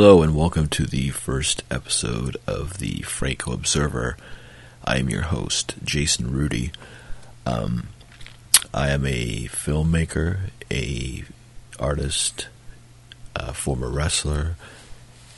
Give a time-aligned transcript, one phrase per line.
[0.00, 4.16] Hello and welcome to the first episode of the Franco Observer.
[4.82, 6.72] I am your host, Jason Rudy.
[7.44, 7.88] Um,
[8.72, 11.24] I am a filmmaker, a
[11.78, 12.48] artist,
[13.36, 14.56] a former wrestler,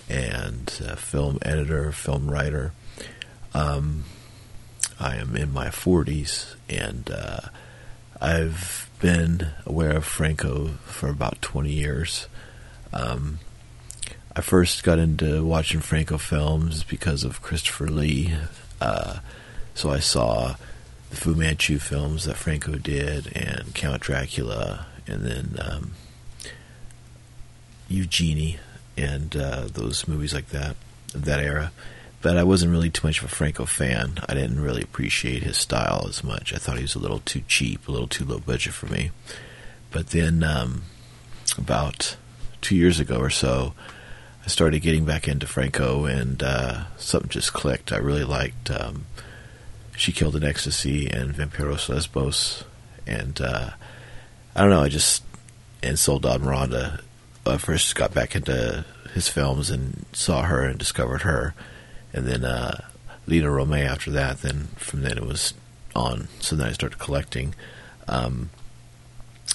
[0.09, 2.70] and film editor, film writer.
[3.52, 4.04] Um,
[5.01, 7.40] I am in my 40s, and uh,
[8.20, 12.29] I've been aware of Franco for about 20 years.
[12.92, 13.40] Um,
[14.34, 18.32] I first got into watching Franco films because of Christopher Lee.
[18.80, 19.18] Uh,
[19.74, 20.54] so I saw
[21.10, 25.92] the Fu Manchu films that Franco did, and Count Dracula, and then um,
[27.88, 28.59] Eugenie,
[28.96, 30.76] and uh, those movies like that
[31.14, 31.70] of that era.
[32.23, 34.20] But I wasn't really too much of a Franco fan.
[34.28, 36.54] I didn't really appreciate his style as much.
[36.54, 39.10] I thought he was a little too cheap, a little too low budget for me.
[39.90, 40.85] But then, um,
[41.59, 42.16] about
[42.62, 43.74] two years ago or so,
[44.45, 47.93] I started getting back into Franco, and uh, something just clicked.
[47.93, 49.07] I really liked um,
[49.96, 52.65] She Killed in Ecstasy and Vampiros Lesbos,
[53.07, 53.70] and uh,
[54.54, 54.82] I don't know.
[54.82, 55.23] I just
[55.82, 57.01] and Soledad Miranda.
[57.46, 61.54] I first got back into his films and saw her and discovered her,
[62.13, 62.85] and then uh,
[63.26, 64.43] Lina Romay after that.
[64.43, 65.54] Then from then it was
[65.94, 66.28] on.
[66.41, 67.54] So then I started collecting.
[68.09, 68.50] Um,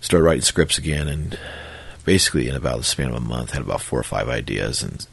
[0.00, 1.38] started writing scripts again and
[2.04, 5.06] basically in about the span of a month had about four or five ideas and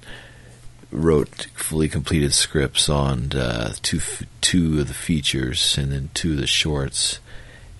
[0.91, 4.02] wrote fully completed scripts on uh, two
[4.41, 7.19] two of the features and then two of the shorts.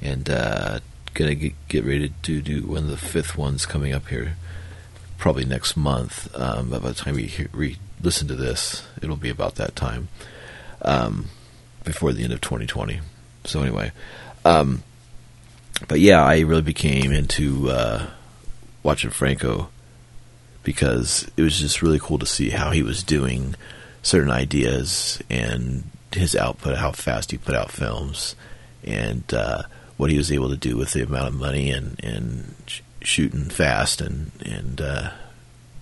[0.02, 0.80] And uh,
[1.14, 4.38] gonna get, get ready to do one of the fifth ones coming up here
[5.18, 6.34] probably next month.
[6.36, 7.48] Um, by the time we hear,
[8.04, 10.08] listen to this it'll be about that time
[10.82, 11.26] um,
[11.84, 13.00] before the end of 2020
[13.46, 13.92] so anyway
[14.46, 14.84] um,
[15.88, 18.08] but yeah I really became into uh,
[18.84, 19.70] watching Franco
[20.64, 23.56] because it was just really cool to see how he was doing
[24.04, 28.36] certain ideas and his output, how fast he put out films,
[28.84, 29.64] and uh,
[29.98, 33.46] what he was able to do with the amount of money and, and sh- shooting
[33.46, 35.12] fast and and uh,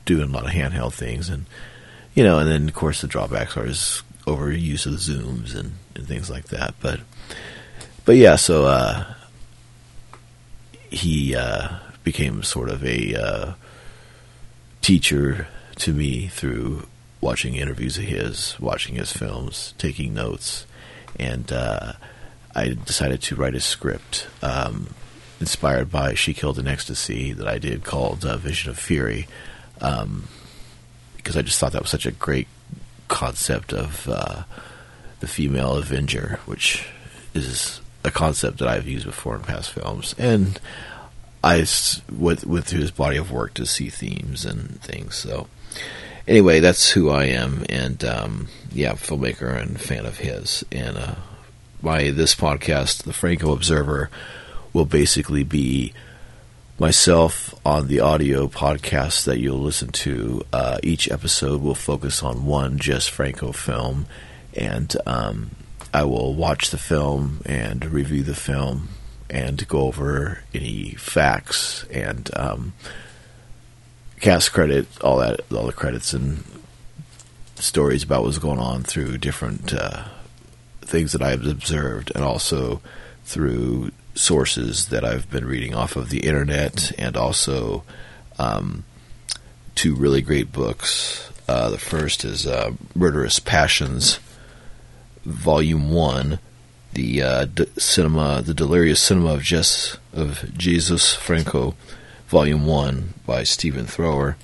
[0.05, 1.45] doing a lot of handheld things, and
[2.13, 5.73] you know, and then of course the drawbacks are his overuse of the zooms and,
[5.95, 6.75] and things like that.
[6.81, 6.99] But
[8.05, 9.05] but yeah, so uh,
[10.89, 11.69] he uh,
[12.03, 13.53] became sort of a uh,
[14.81, 16.87] teacher to me through
[17.21, 20.65] watching interviews of his, watching his films, taking notes,
[21.17, 21.93] and uh,
[22.55, 24.93] I decided to write a script um,
[25.39, 29.27] inspired by She Killed in Ecstasy that I did called uh, Vision of Fury,
[29.81, 30.27] um,
[31.17, 32.47] because I just thought that was such a great
[33.07, 34.43] concept of uh,
[35.19, 36.87] the female Avenger, which
[37.33, 40.59] is a concept that I've used before in past films, and
[41.43, 41.65] I
[42.11, 45.15] went, went through his body of work to see themes and things.
[45.15, 45.47] So,
[46.27, 50.65] anyway, that's who I am, and um, yeah, filmmaker and fan of his.
[50.71, 51.15] And uh,
[51.81, 54.09] my this podcast, the Franco Observer,
[54.73, 55.93] will basically be
[56.77, 60.45] myself on the audio podcast that you'll listen to.
[60.51, 64.07] Uh, each episode will focus on one just Franco film,
[64.53, 65.51] and um,
[65.93, 68.89] I will watch the film and review the film
[69.29, 72.73] and go over any facts and um,
[74.19, 76.43] cast credit, all that, all the credits and
[77.55, 80.05] stories about what's going on through different uh,
[80.81, 82.81] things that I've observed, and also
[83.25, 87.83] through sources that I've been reading off of the internet, and also
[88.37, 88.83] um,
[89.75, 91.29] two really great books.
[91.47, 94.19] Uh, the first is uh, Murderous Passions,
[95.25, 96.39] Volume One
[96.93, 101.75] the uh, d- cinema, the delirious cinema of Jess of Jesus Franco,
[102.27, 104.37] Volume One by Stephen Thrower,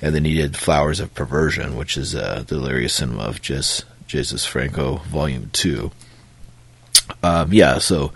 [0.00, 4.44] and then he did Flowers of Perversion, which is uh, delirious cinema of Jess Jesus
[4.46, 5.90] Franco Volume Two.
[7.22, 8.12] Um, yeah, so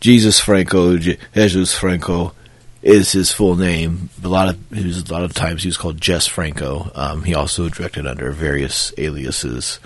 [0.00, 2.34] Jesus Franco, Jesus Franco
[2.82, 4.08] is his full name.
[4.24, 6.90] A lot of a lot of times he was called Jess Franco.
[6.94, 9.78] Um, he also directed under various aliases.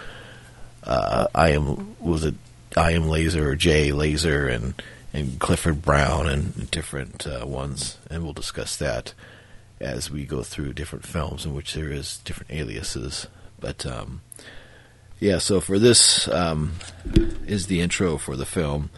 [0.82, 2.34] Uh, I am was it
[2.76, 4.74] I am Laser or Jay Laser and
[5.12, 9.14] and Clifford Brown and different uh, ones, and we'll discuss that
[9.80, 13.28] as we go through different films in which there is different aliases.
[13.60, 14.22] But um,
[15.20, 16.72] yeah, so for this um,
[17.46, 18.90] is the intro for the film.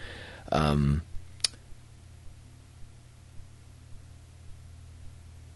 [0.51, 1.03] Um,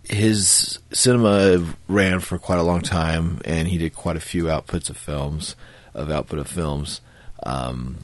[0.05, 4.91] his cinema ran for quite a long time, and he did quite a few outputs
[4.91, 5.57] of films,
[5.95, 7.01] of output of films.
[7.45, 7.99] Um,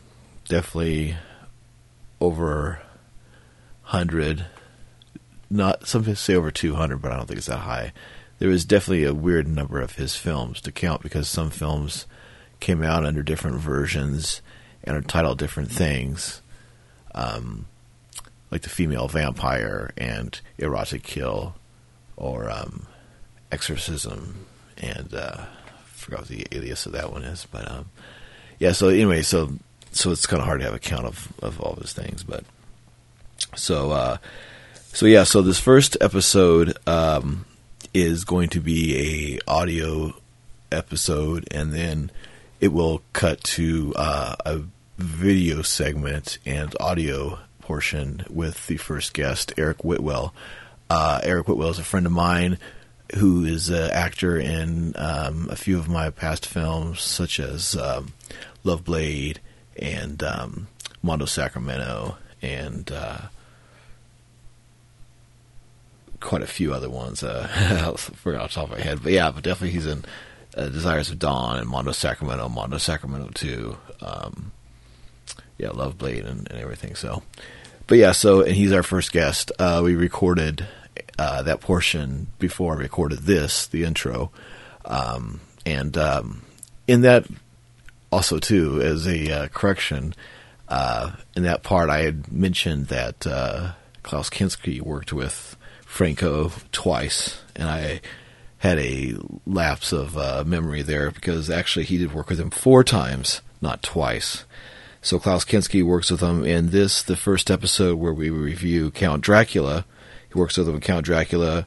[0.49, 1.17] definitely
[2.21, 2.81] over
[3.83, 4.47] hundred.
[5.49, 7.93] Not some say over two hundred, but I don't think it's that high.
[8.39, 12.07] There was definitely a weird number of his films to count because some films
[12.61, 14.43] came out under different versions
[14.85, 16.43] and are titled different things,
[17.15, 17.67] um,
[18.51, 21.55] like the female vampire and Erotikill,
[22.17, 22.87] or um,
[23.51, 24.47] exorcism,
[24.79, 25.47] and uh, I
[25.87, 27.87] forgot what the alias of that one is, but um,
[28.59, 28.73] yeah.
[28.73, 29.53] So anyway, so
[29.97, 32.23] so it's kind of hard to have a count of, of all those things.
[32.23, 32.45] But
[33.55, 34.17] so uh,
[34.93, 37.45] so yeah, so this first episode um,
[37.93, 40.15] is going to be a audio
[40.73, 42.11] episode, and then
[42.61, 44.61] it will cut to uh, a
[44.99, 50.33] video segment and audio portion with the first guest, Eric Whitwell.
[50.89, 52.59] Uh, Eric Whitwell is a friend of mine
[53.17, 58.13] who is an actor in um, a few of my past films, such as um,
[58.65, 59.41] Love Blade
[59.79, 60.69] and um,
[61.03, 63.19] Mondo Sacramento, and uh,
[66.21, 67.23] quite a few other ones.
[67.23, 70.05] Uh, I forgot off the top of my head, but yeah, but definitely he's in
[70.57, 74.53] uh, Desires of Dawn and Mondo Sacramento, Mondo Sacramento Two, um,
[75.59, 76.95] yeah, Love Blade and, and, everything.
[76.95, 77.23] So,
[77.87, 79.53] but yeah, so and he's our first guest.
[79.59, 80.67] Uh, we recorded
[81.19, 84.31] uh, that portion before I recorded this, the intro,
[84.85, 86.43] um, and um,
[86.87, 87.27] in that
[88.11, 90.15] also too as a uh, correction
[90.69, 93.73] uh, in that part I had mentioned that uh,
[94.03, 98.01] Klaus Kinski worked with Franco twice, and I
[98.59, 99.17] had a
[99.47, 103.83] lapse of uh, memory there because actually he did work with him four times, not
[103.83, 104.45] twice.
[105.03, 109.23] So Klaus Kinski works with him in this, the first episode where we review Count
[109.23, 109.85] Dracula.
[110.29, 111.67] He works with him in Count Dracula.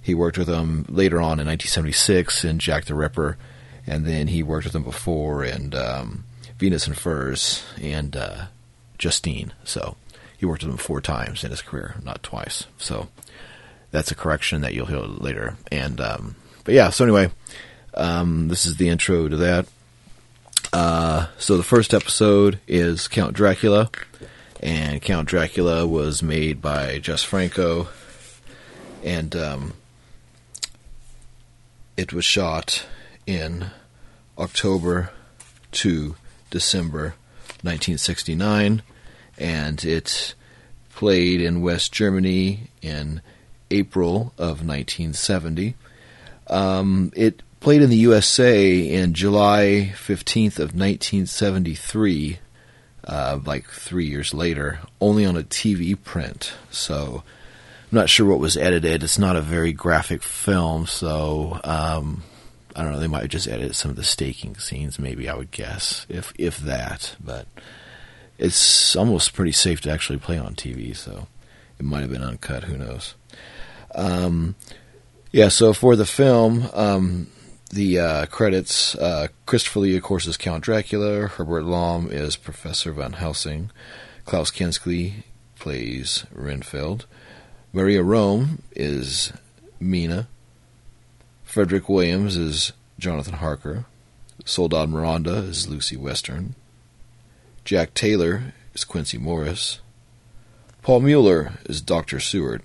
[0.00, 3.36] He worked with him later on in 1976 in Jack the Ripper
[3.86, 6.24] and then he worked with them before in um,
[6.58, 8.44] Venus and Furs and uh,
[8.98, 9.52] Justine.
[9.64, 9.96] So
[10.36, 12.66] he worked with them four times in his career, not twice.
[12.78, 13.08] So
[13.90, 15.56] that's a correction that you'll hear later.
[15.70, 17.30] And um, but yeah, so anyway,
[17.94, 19.66] um, this is the intro to that.
[20.72, 23.90] Uh, so the first episode is Count Dracula,
[24.62, 27.88] and Count Dracula was made by Jess Franco,
[29.04, 29.74] and um,
[31.96, 32.86] it was shot
[33.26, 33.66] in
[34.38, 35.10] October
[35.72, 36.16] to
[36.50, 37.14] December
[37.62, 38.82] 1969,
[39.38, 40.34] and it
[40.94, 43.22] played in West Germany in
[43.70, 45.74] April of 1970.
[46.48, 52.38] Um, it played in the USA in July 15th of 1973,
[53.04, 56.52] uh, like three years later, only on a TV print.
[56.70, 57.22] So
[57.90, 59.02] I'm not sure what was edited.
[59.02, 62.22] It's not a very graphic film, so um,
[62.74, 63.00] I don't know.
[63.00, 64.98] They might just edit some of the staking scenes.
[64.98, 67.16] Maybe I would guess, if if that.
[67.22, 67.46] But
[68.38, 70.96] it's almost pretty safe to actually play on TV.
[70.96, 71.26] So
[71.78, 72.64] it might have been uncut.
[72.64, 73.14] Who knows?
[73.94, 74.54] Um,
[75.30, 75.48] yeah.
[75.48, 77.28] So for the film, um,
[77.70, 81.28] the uh, credits: uh, Christopher Lee, of course, is Count Dracula.
[81.28, 83.70] Herbert Lom is Professor Van Helsing.
[84.24, 85.24] Klaus Kinski
[85.58, 87.06] plays Renfield.
[87.72, 89.32] Maria Rohm is
[89.80, 90.28] Mina.
[91.52, 93.84] Frederick Williams is Jonathan Harker.
[94.42, 96.54] Soledad Miranda is Lucy Western.
[97.62, 99.80] Jack Taylor is Quincy Morris.
[100.80, 102.20] Paul Mueller is Dr.
[102.20, 102.62] Seward.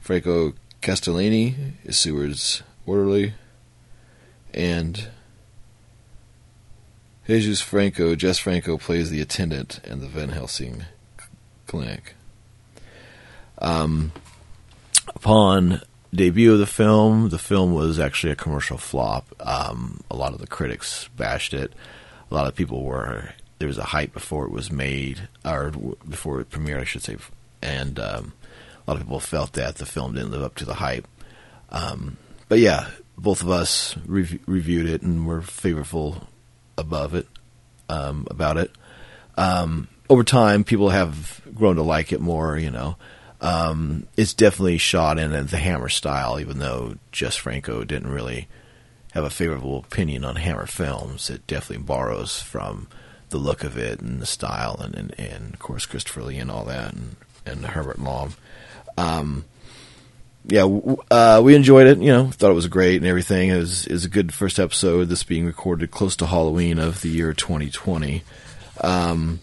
[0.00, 3.34] Franco Castellani is Seward's orderly.
[4.54, 5.08] And
[7.26, 10.84] Jesus Franco, Jess Franco, plays the attendant in the Van Helsing
[11.66, 12.14] clinic.
[13.58, 14.12] Um,
[15.08, 15.82] upon
[16.14, 19.26] debut of the film, the film was actually a commercial flop.
[19.40, 21.72] Um, a lot of the critics bashed it.
[22.30, 25.70] A lot of people were there was a hype before it was made or
[26.08, 27.16] before it premiered, I should say,
[27.62, 28.32] and um,
[28.86, 31.06] a lot of people felt that the film didn't live up to the hype.
[31.70, 32.16] Um,
[32.48, 36.28] but yeah, both of us rev- reviewed it and were favorable
[36.76, 37.26] above it
[37.88, 38.70] um, about it.
[39.36, 42.58] Um, over time, people have grown to like it more.
[42.58, 42.96] You know,
[43.44, 48.48] um, it's definitely shot in the Hammer style, even though Jess Franco didn't really
[49.12, 51.28] have a favorable opinion on Hammer films.
[51.28, 52.88] It definitely borrows from
[53.28, 56.50] the look of it and the style, and and, and of course Christopher Lee and
[56.50, 58.34] all that, and, and Herbert Lom.
[58.96, 59.44] Um,
[60.46, 60.64] yeah,
[61.10, 61.98] uh, we enjoyed it.
[61.98, 63.50] You know, thought it was great and everything.
[63.50, 65.10] It was, it was a good first episode.
[65.10, 68.22] This being recorded close to Halloween of the year 2020.
[68.80, 69.40] Um,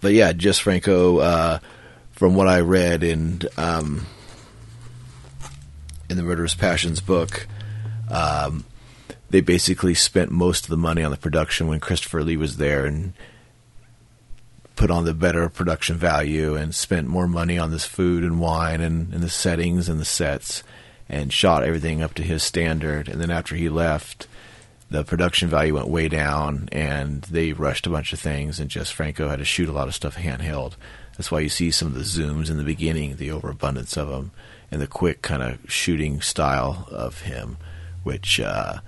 [0.00, 1.58] but yeah, Jess Franco, uh,
[2.22, 4.06] from what I read in um,
[6.08, 7.48] in the Murderous Passions book,
[8.08, 8.64] um,
[9.30, 12.86] they basically spent most of the money on the production when Christopher Lee was there
[12.86, 13.12] and
[14.76, 18.80] put on the better production value and spent more money on this food and wine
[18.80, 20.62] and, and the settings and the sets
[21.08, 23.08] and shot everything up to his standard.
[23.08, 24.28] And then after he left,
[24.88, 28.92] the production value went way down and they rushed a bunch of things and Jess
[28.92, 30.74] Franco had to shoot a lot of stuff handheld.
[31.16, 34.32] That's why you see some of the zooms in the beginning, the overabundance of them,
[34.70, 37.58] and the quick kind of shooting style of him,
[38.02, 38.78] which uh,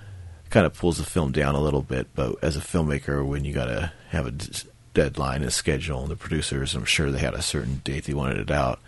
[0.49, 2.07] kind of pulls the film down a little bit.
[2.15, 4.33] But as a filmmaker, when you got to have a
[4.93, 8.37] deadline, a schedule, and the producers, I'm sure they had a certain date they wanted
[8.37, 8.79] it out.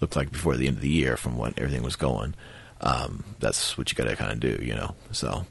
[0.00, 2.34] Looked like before the end of the year from what everything was going.
[2.80, 4.94] Um, that's what you got to kind of do, you know.
[5.12, 5.46] So,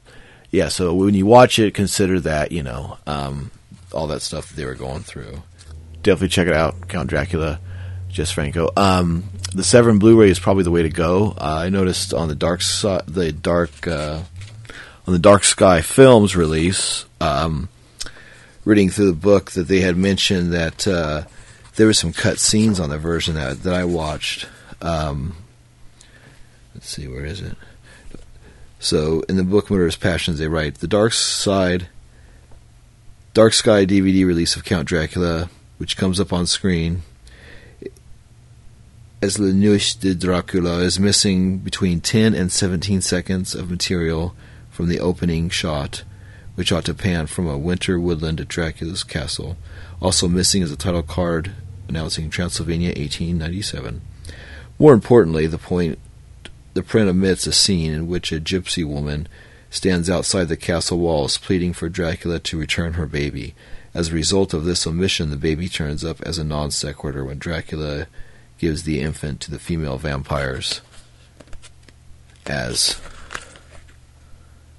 [0.50, 0.68] yeah.
[0.68, 3.50] So when you watch it, consider that, you know, um,
[3.92, 5.42] all that stuff that they were going through.
[6.02, 7.60] Definitely check it out, Count Dracula,
[8.08, 8.70] Jess Franco.
[8.76, 11.34] Um, the Severin Blu-ray is probably the way to go.
[11.38, 14.22] Uh, I noticed on the dark the dark uh,
[15.06, 17.68] on the Dark Sky Films release, um,
[18.64, 21.24] reading through the book that they had mentioned that uh,
[21.76, 24.48] there were some cut scenes on the version that that I watched.
[24.80, 25.36] Um,
[26.74, 27.56] let's see, where is it?
[28.78, 31.86] So in the book Murderous Passions, they write the Dark Side,
[33.34, 35.48] Dark Sky DVD release of Count Dracula,
[35.82, 37.02] which comes up on screen.
[39.20, 44.32] As Nuit de Dracula is missing between 10 and 17 seconds of material
[44.70, 46.04] from the opening shot
[46.54, 49.56] which ought to pan from a winter woodland to Dracula's castle.
[50.00, 51.50] Also missing is a title card
[51.88, 54.02] announcing Transylvania 1897.
[54.78, 55.98] More importantly, the point
[56.74, 59.26] the print omits a scene in which a gypsy woman
[59.68, 63.56] stands outside the castle walls pleading for Dracula to return her baby.
[63.94, 67.38] As a result of this omission, the baby turns up as a non sequitur when
[67.38, 68.06] Dracula
[68.58, 70.80] gives the infant to the female vampires
[72.46, 73.00] as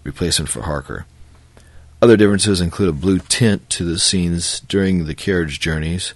[0.03, 1.05] replacement for Harker.
[2.01, 6.13] Other differences include a blue tint to the scenes during the carriage journeys,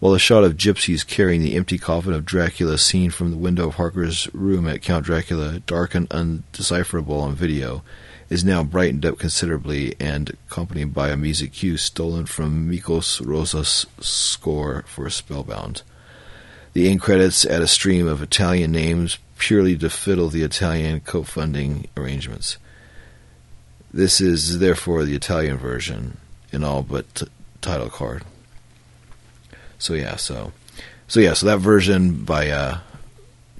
[0.00, 3.68] while the shot of gypsies carrying the empty coffin of Dracula seen from the window
[3.68, 7.82] of Harker's room at Count Dracula, dark and undecipherable on video,
[8.28, 13.86] is now brightened up considerably and accompanied by a music cue stolen from Miklos Rozsa's
[14.00, 15.82] score for Spellbound.
[16.74, 21.88] The end credits add a stream of Italian names purely to fiddle the Italian co-funding
[21.96, 22.58] arrangements.
[23.92, 26.18] This is therefore the Italian version
[26.52, 27.26] in all but t-
[27.62, 28.24] title card.
[29.78, 30.52] So yeah, so
[31.06, 32.78] so yeah, so that version by uh,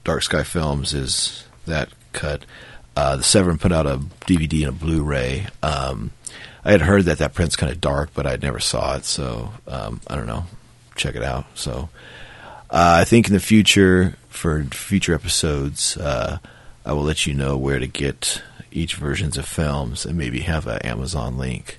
[0.05, 2.45] Dark Sky Films is that cut.
[2.99, 5.47] Uh, the Severin put out a DVD and a Blu-ray.
[5.63, 6.11] Um,
[6.65, 9.53] I had heard that that print's kind of dark, but I never saw it, so
[9.69, 10.47] um, I don't know.
[10.97, 11.45] Check it out.
[11.55, 11.91] So
[12.71, 16.39] uh, I think in the future, for future episodes, uh,
[16.85, 20.67] I will let you know where to get each versions of films and maybe have
[20.67, 21.79] an Amazon link,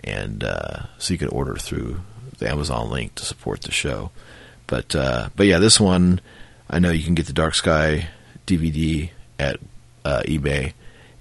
[0.00, 2.02] and uh, so you could order through
[2.36, 4.10] the Amazon link to support the show.
[4.66, 6.20] But uh, but yeah, this one
[6.68, 8.08] I know you can get the Dark Sky
[8.46, 9.08] DVD
[9.38, 9.58] at
[10.04, 10.72] uh, eBay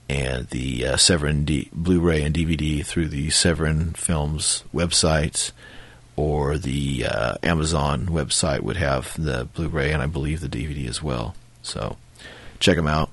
[0.10, 5.52] and the uh, Severin D- Blu-ray and DVD through the Severin Films websites
[6.16, 11.02] or the uh, Amazon website would have the Blu-ray and I believe the DVD as
[11.02, 11.36] well.
[11.62, 11.98] So
[12.60, 13.10] check them out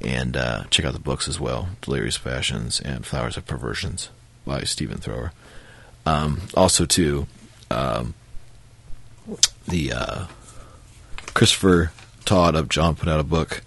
[0.00, 4.10] and uh, check out the books as well Delirious Passions and Flowers of Perversions
[4.46, 5.32] by Stephen Thrower.
[6.06, 7.26] Um, also, too,
[7.70, 8.14] um,
[9.66, 10.26] the uh,
[11.32, 11.92] Christopher
[12.24, 13.62] Todd of John put out a book,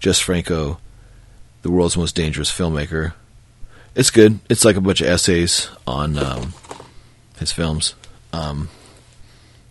[0.00, 0.78] Jess Franco,
[1.64, 3.14] The World's Most Dangerous Filmmaker.
[3.94, 4.38] It's good.
[4.50, 6.52] It's like a bunch of essays on um,
[7.38, 7.94] his films.
[8.34, 8.68] Um,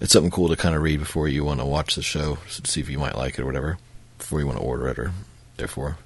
[0.02, 2.82] it's something cool to kind of read before you want to watch the show, see
[2.82, 3.78] if you might like it or whatever,
[4.18, 5.12] before you want to order it or
[5.58, 5.98] therefore.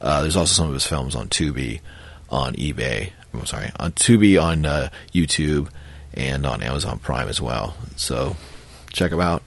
[0.00, 1.82] Uh, there's also some of his films on Tubi,
[2.30, 3.12] on eBay.
[3.32, 5.68] I'm sorry, on Tubi, on uh, YouTube,
[6.14, 7.76] and on Amazon Prime as well.
[7.94, 8.34] So
[8.92, 9.44] check them out,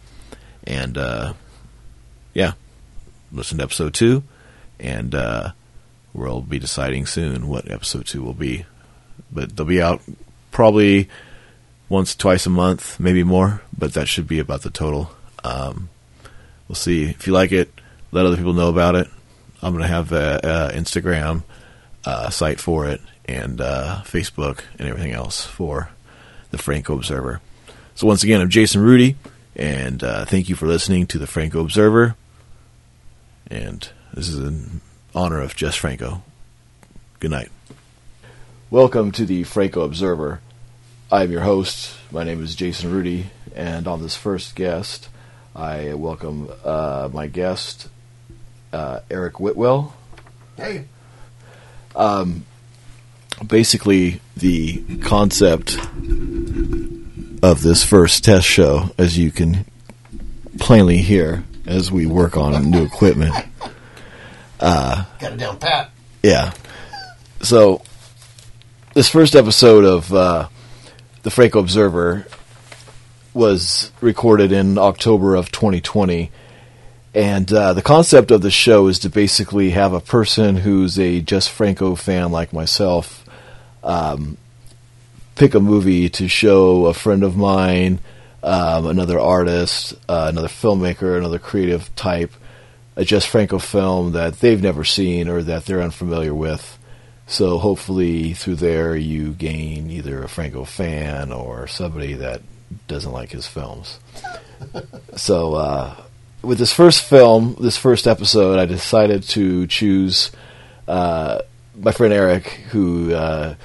[0.63, 1.33] and uh,
[2.33, 2.53] yeah,
[3.29, 4.23] listen to episode two,
[4.79, 5.13] and
[6.13, 8.65] we'll be deciding soon what episode two will be.
[9.31, 10.01] but they'll be out
[10.51, 11.09] probably
[11.89, 13.61] once, twice a month, maybe more.
[13.77, 15.11] But that should be about the total.
[15.43, 15.89] Um,
[16.67, 17.71] we'll see if you like it.
[18.11, 19.07] Let other people know about it.
[19.61, 21.43] I'm gonna have a, a Instagram
[22.03, 25.91] uh, site for it and uh, Facebook and everything else for
[26.49, 27.39] the Franco Observer.
[27.95, 29.15] So once again, I'm Jason Rudy,
[29.55, 32.15] and uh, thank you for listening to the Franco Observer.
[33.47, 34.81] And this is in
[35.13, 36.23] honor of Jess Franco.
[37.19, 37.49] Good night.
[38.69, 40.39] Welcome to the Franco Observer.
[41.11, 41.97] I am your host.
[42.11, 45.09] My name is Jason Rudy, and on this first guest,
[45.53, 47.89] I welcome uh, my guest,
[48.71, 49.93] uh, Eric Whitwell.
[50.55, 50.85] Hey.
[51.93, 52.45] Um,
[53.45, 55.77] basically, the concept
[57.43, 59.65] of this first test show, as you can
[60.59, 63.33] plainly hear as we work on new equipment.
[64.61, 65.91] Uh, Got it down pat.
[66.23, 66.53] Yeah.
[67.41, 67.81] So,
[68.93, 70.47] this first episode of uh,
[71.23, 72.27] the Franco Observer
[73.33, 76.31] was recorded in October of 2020.
[77.13, 81.21] And uh, the concept of the show is to basically have a person who's a
[81.21, 83.25] Jess Franco fan like myself
[83.83, 84.37] um,
[85.35, 87.99] pick a movie to show a friend of mine,
[88.43, 92.31] um, another artist, uh, another filmmaker, another creative type,
[93.01, 96.77] a Jess Franco film that they've never seen or that they're unfamiliar with.
[97.25, 102.43] So hopefully through there you gain either a Franco fan or somebody that
[102.87, 103.97] doesn't like his films.
[105.15, 105.95] so uh,
[106.43, 110.29] with this first film, this first episode, I decided to choose
[110.87, 111.41] uh,
[111.75, 113.55] my friend Eric, who uh,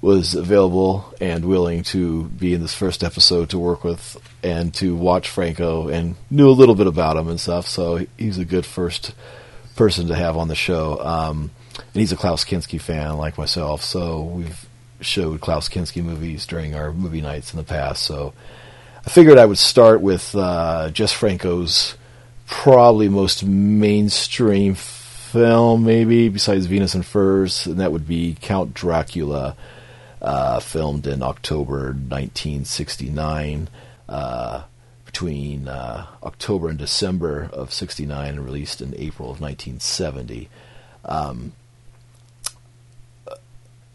[0.00, 4.96] was available and willing to be in this first episode to work with and to
[4.96, 7.66] watch Franco and knew a little bit about him and stuff.
[7.66, 9.14] So he's a good first
[9.76, 10.98] person to have on the show.
[11.00, 13.82] Um, and he's a Klaus Kinski fan like myself.
[13.82, 14.66] So we've
[15.00, 18.02] showed Klaus Kinski movies during our movie nights in the past.
[18.02, 18.32] So
[19.04, 21.96] I figured I would start with uh, Jess Franco's
[22.46, 29.56] probably most mainstream film, maybe besides Venus and Furs, and that would be Count Dracula
[30.20, 33.68] uh, filmed in October 1969.
[34.08, 34.64] Uh,
[35.10, 40.48] between uh, October and December of 69 and released in April of 1970.
[41.04, 41.52] Um,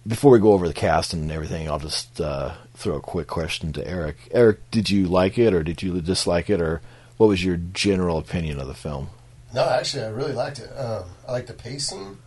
[0.06, 3.72] before we go over the cast and everything, I'll just uh, throw a quick question
[3.74, 4.18] to Eric.
[4.32, 6.82] Eric, did you like it or did you dislike it or
[7.16, 9.10] what was your general opinion of the film?
[9.54, 10.70] No, actually, I really liked it.
[10.78, 12.18] Um, I like the pacing.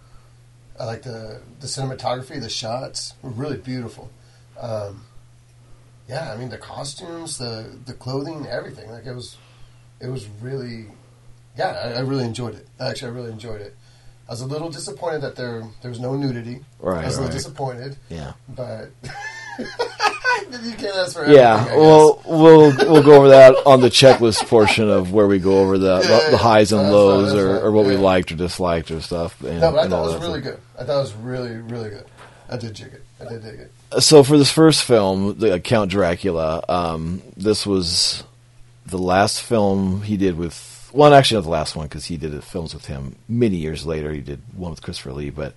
[0.79, 4.11] I like the the cinematography, the shots were really beautiful.
[4.59, 5.05] Um,
[6.09, 8.91] yeah, I mean the costumes, the the clothing, everything.
[8.91, 9.37] Like it was,
[10.01, 10.87] it was really,
[11.57, 12.67] yeah, I, I really enjoyed it.
[12.81, 13.77] Actually, I really enjoyed it.
[14.29, 16.65] I was a little disappointed that there there was no nudity.
[16.79, 17.33] Right, I was a little right.
[17.33, 17.97] disappointed.
[18.09, 18.33] Yeah.
[18.49, 18.91] but
[20.63, 24.47] you can't ask for Yeah, I well, we'll we'll go over that on the checklist
[24.49, 27.73] portion of where we go over the Yeah, the, the highs and lows or, or
[27.73, 29.41] what we liked or disliked or stuff.
[29.43, 30.55] And, no, but I thought it was really stuff.
[30.55, 30.61] good.
[30.79, 32.07] I thought it was really really good.
[32.49, 33.03] I did dig it.
[33.21, 34.03] I did dig it.
[34.03, 38.25] So for this first film, the Count Dracula, um, this was
[38.87, 40.91] the last film he did with.
[40.93, 44.13] Well, actually, not the last one because he did films with him many years later.
[44.13, 45.55] He did one with Christopher Lee, but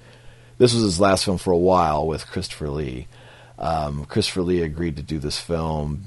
[0.57, 3.07] this was his last film for a while with Christopher Lee.
[3.61, 6.05] Um, Christopher Lee agreed to do this film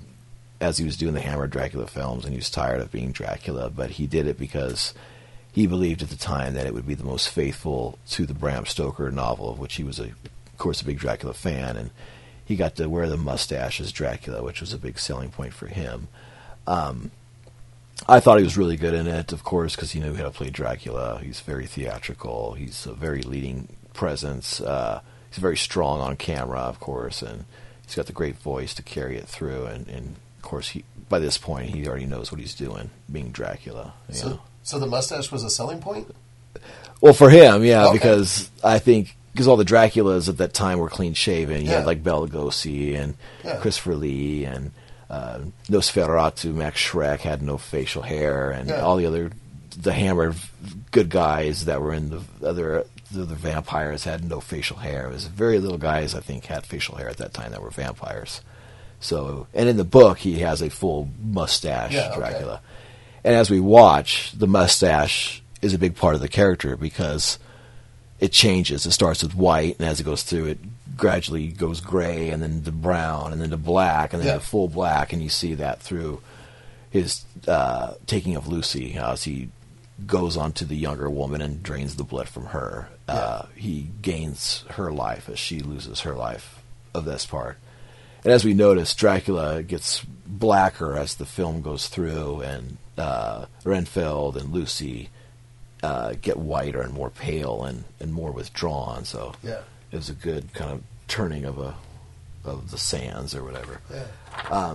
[0.61, 3.71] as he was doing the Hammer Dracula films, and he was tired of being Dracula,
[3.71, 4.93] but he did it because
[5.53, 8.67] he believed at the time that it would be the most faithful to the Bram
[8.67, 11.91] Stoker novel, of which he was, a, of course, a big Dracula fan, and
[12.45, 15.69] he got to wear the mustache as Dracula, which was a big selling point for
[15.69, 16.09] him.
[16.67, 17.13] Um,
[18.09, 20.31] I thought he was really good in it, of course, because he knew how to
[20.31, 21.21] play Dracula.
[21.23, 22.55] He's very theatrical.
[22.55, 24.61] He's a very leading presence.
[24.61, 25.01] Uh,
[25.35, 27.45] he's very strong on camera, of course, and
[27.87, 29.67] he's got the great voice to carry it through.
[29.67, 33.31] And, and of course, he by this point he already knows what he's doing, being
[33.31, 33.93] Dracula.
[34.09, 34.21] you know.
[34.21, 36.15] So, so the mustache was a selling point.
[37.01, 37.95] Well, for him, yeah, Okay.
[37.95, 41.63] because I think because all the Draculas at that time were clean shaven.
[41.63, 41.79] You Yeah.
[41.79, 43.57] had like Bela Lugosi and Yeah.
[43.57, 44.71] Christopher Lee and
[45.11, 48.81] uh, Nosferatu, Max Schreck had no facial hair, and Yeah.
[48.81, 49.31] all the other
[49.77, 50.35] the Hammer
[50.93, 55.07] good guys that were in the other the vampires had no facial hair.
[55.07, 57.71] It was very little guys I think had facial hair at that time that were
[57.71, 58.41] vampires.
[59.01, 62.17] So, and in the book he has a full mustache, Yeah, okay.
[62.19, 62.61] Dracula.
[63.23, 67.39] And as we watch, the mustache is a big part of the character because
[68.21, 68.87] it changes.
[68.87, 70.59] It starts with white, and as it goes through, it
[70.97, 74.35] gradually goes gray, and then to brown, and then to black, and then Yeah.
[74.35, 75.13] to full black.
[75.13, 76.21] And you see that through
[76.91, 79.49] his uh, taking of Lucy as he
[80.07, 82.89] goes on to the younger woman and drains the blood from her.
[83.09, 86.61] Uh, he gains her life as she loses her life
[86.95, 87.59] of this part.
[88.25, 94.37] And as we notice, Dracula gets blacker as the film goes through, and uh, Renfield
[94.37, 95.11] and Lucy
[95.83, 99.05] uh, get whiter and more pale and, and more withdrawn.
[99.05, 99.61] So Yeah.
[99.93, 101.75] it was a good kind of turning of a
[102.47, 103.81] of the sands or whatever.
[103.91, 104.75] Yeah.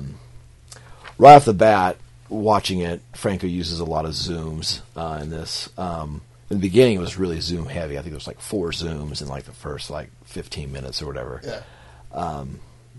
[1.18, 1.98] Right off the bat,
[2.30, 5.70] watching it, Franco uses a lot of zooms uh, in this.
[5.78, 7.98] Um, in the beginning, it was really zoom heavy.
[7.98, 11.06] I think there was like four zooms in like the first like 15 minutes or
[11.06, 11.42] whatever.
[11.44, 12.46] Yeah.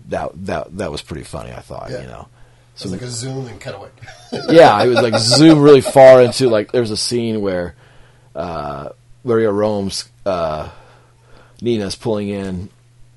[0.09, 1.51] That that that was pretty funny.
[1.51, 2.01] I thought, Yeah.
[2.01, 2.27] you know.
[2.75, 3.89] So it's like a zoom and cutaway.
[4.49, 7.75] yeah, it was like zoom really far into like there's a scene where
[8.35, 8.89] uh,
[9.23, 10.69] Maria Rohm's uh,
[11.61, 12.69] Nina's pulling in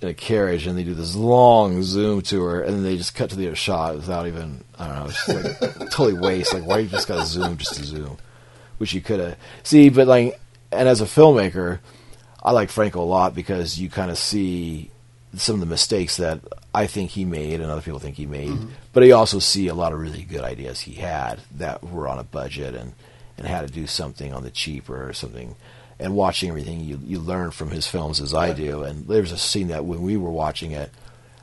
[0.05, 3.14] in a carriage and they do this long zoom to her and then they just
[3.14, 6.53] cut to the other shot without even I don't know, it's just like totally waste.
[6.53, 8.19] Like why you just got to zoom just to zoom,
[8.79, 9.88] which you could have see.
[9.88, 10.38] But like,
[10.71, 11.81] and as a filmmaker,
[12.43, 14.90] I like Franco a lot because you kind of see
[15.37, 16.40] some of the mistakes that
[16.75, 18.69] I think he made and other people think he made, mm-hmm.
[18.93, 22.19] but you also see a lot of really good ideas he had that were on
[22.19, 22.93] a budget and
[23.37, 25.57] and had to do something on the cheap or something.
[25.98, 28.83] And watching everything, you you learn from his films as I do.
[28.83, 30.90] And there's a scene that when we were watching it,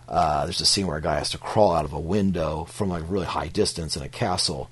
[0.08, 2.90] uh, there's a scene where a guy has to crawl out of a window from
[2.90, 4.70] like a really high distance in a castle.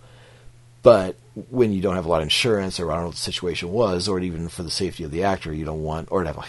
[0.81, 1.15] But
[1.49, 3.71] when you don't have a lot of insurance, or I don't know what the situation
[3.71, 6.45] was, or even for the safety of the actor, you don't want, or to have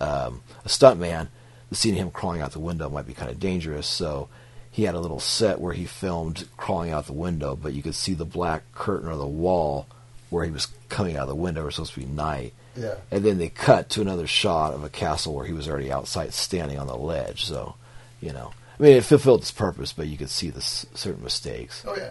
[0.00, 1.28] a, um, a stunt man,
[1.70, 3.86] the scene of him crawling out the window might be kind of dangerous.
[3.86, 4.28] So
[4.70, 7.94] he had a little set where he filmed crawling out the window, but you could
[7.94, 9.86] see the black curtain or the wall
[10.28, 11.62] where he was coming out of the window.
[11.62, 12.52] It was supposed to be night.
[12.78, 12.94] Yeah.
[13.10, 16.32] And then they cut to another shot of a castle where he was already outside
[16.34, 17.44] standing on the ledge.
[17.44, 17.74] So,
[18.20, 21.24] you know, I mean, it fulfilled its purpose, but you could see the s- certain
[21.24, 21.82] mistakes.
[21.86, 22.10] Oh yeah.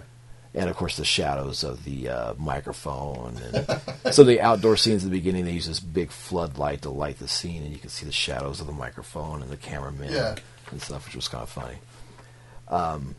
[0.54, 3.38] And of course, the shadows of the uh, microphone.
[3.54, 3.66] And
[4.14, 7.20] some of the outdoor scenes at the beginning, they use this big floodlight to light
[7.20, 10.36] the scene, and you can see the shadows of the microphone and the cameraman Yeah.
[10.72, 11.76] and stuff, which was kind of funny.
[12.70, 13.16] Um,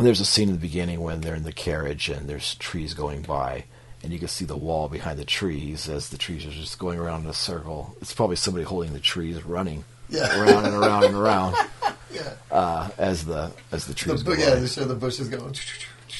[0.00, 3.22] there's a scene in the beginning when they're in the carriage and there's trees going
[3.22, 3.64] by,
[4.02, 6.98] and you can see the wall behind the trees as the trees are just going
[6.98, 7.96] around in a circle.
[8.00, 10.40] It's probably somebody holding the trees, running Yeah.
[10.40, 11.54] around and around and around
[12.12, 12.32] Yeah.
[12.50, 15.54] uh, as the as the The, trees go yeah, show the bushes going.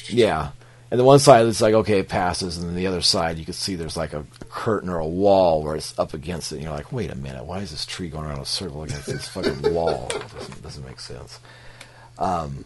[0.07, 0.51] Yeah.
[0.91, 3.45] And the one side it's like okay, it passes, and then the other side you
[3.45, 6.55] can see there's like a, a curtain or a wall where it's up against it,
[6.57, 9.07] and you're like, wait a minute, why is this tree going around a circle against
[9.07, 10.07] this fucking wall?
[10.13, 11.39] It doesn't, doesn't make sense.
[12.19, 12.63] Um,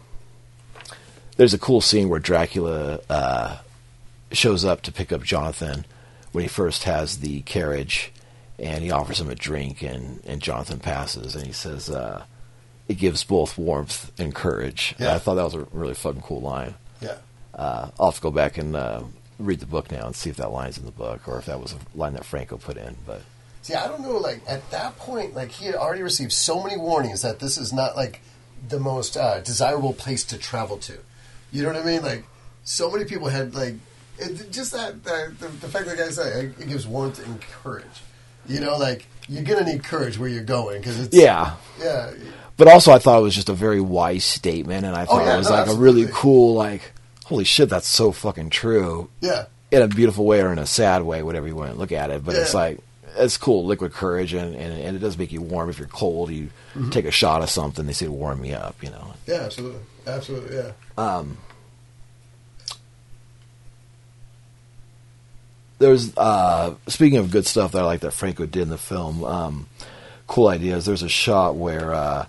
[1.38, 3.56] there's a cool scene where Dracula uh,
[4.32, 5.84] shows up to pick up Jonathan
[6.32, 8.12] when he first has the carriage,
[8.58, 12.24] and he offers him a drink, and, and Jonathan passes, and he says, uh,
[12.88, 16.40] "It gives both warmth and courage." And I thought that was a really fucking cool
[16.40, 16.74] line.
[17.00, 17.16] Yeah.
[17.54, 19.02] Uh, I'll have to go back and uh,
[19.38, 21.60] read the book now and see if that line's in the book or if that
[21.60, 22.96] was a line that Franco put in.
[23.06, 23.22] But
[23.62, 24.16] See, I don't know.
[24.16, 27.72] Like at that point, like he had already received so many warnings that this is
[27.72, 28.20] not like
[28.66, 30.98] the most uh, desirable place to travel to.
[31.52, 32.02] You know what I mean?
[32.02, 32.24] Like
[32.64, 33.74] so many people had like
[34.18, 37.40] it, just that, that the, the fact that the guy said it gives warmth and
[37.40, 37.84] courage.
[38.46, 42.12] You know, like you're gonna need courage where you're going because it's yeah, yeah
[42.56, 45.24] but also I thought it was just a very wise statement, and I thought Oh,
[45.26, 46.92] yeah, it was no, like a really cool, like,
[47.26, 51.02] holy shit, that's so fucking true yeah in a beautiful way or in a sad
[51.02, 52.24] way, whatever you want to look at it.
[52.24, 52.80] But it's like
[53.18, 55.68] it's cool, liquid courage, and, and, and it does make you warm.
[55.68, 56.90] If you're cold, you Mm-hmm.
[56.90, 57.86] take a shot of something.
[57.86, 59.14] They say to warm me up, you know.
[59.26, 60.72] yeah absolutely absolutely yeah
[65.78, 69.24] there's uh speaking of good stuff that I like that Franco did in the film,
[69.24, 69.68] um,
[70.26, 70.86] cool ideas.
[70.86, 72.26] There's a shot where uh,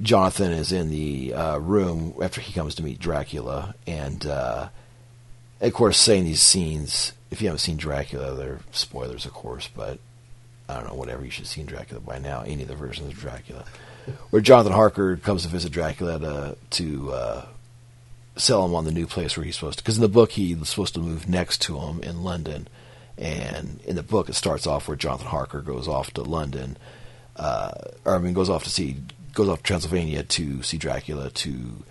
[0.00, 4.68] Jonathan is in the uh, room after he comes to meet Dracula, and uh,
[5.60, 7.12] of course, saying these scenes.
[7.30, 9.98] If you haven't seen Dracula, they're spoilers, of course, but
[10.68, 11.24] I don't know, whatever.
[11.24, 12.42] You should have seen Dracula by now.
[12.42, 13.64] Any of the versions of Dracula,
[14.30, 17.46] where Jonathan Harker comes to visit Dracula to to uh,
[18.36, 19.84] sell him on the new place where he's supposed to.
[19.84, 22.68] Because in the book, he's supposed to move next to him in London,
[23.18, 26.76] and in the book, it starts off where Jonathan Harker goes off to London,
[27.36, 27.72] uh,
[28.04, 28.96] or I mean, goes off to see
[29.34, 31.84] goes off to Transylvania to see Dracula to